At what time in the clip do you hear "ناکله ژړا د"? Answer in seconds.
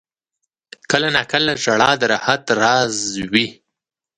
1.15-2.03